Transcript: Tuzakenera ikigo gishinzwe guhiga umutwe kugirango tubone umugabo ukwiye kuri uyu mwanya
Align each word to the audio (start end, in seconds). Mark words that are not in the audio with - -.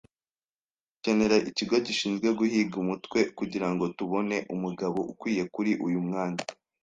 Tuzakenera 0.87 1.35
ikigo 1.49 1.75
gishinzwe 1.85 2.27
guhiga 2.39 2.75
umutwe 2.83 3.19
kugirango 3.37 3.83
tubone 3.97 4.37
umugabo 4.55 4.99
ukwiye 5.11 5.43
kuri 5.53 5.71
uyu 5.87 5.99
mwanya 6.07 6.43